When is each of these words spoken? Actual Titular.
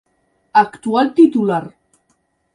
Actual 0.61 1.13
Titular. 1.13 1.61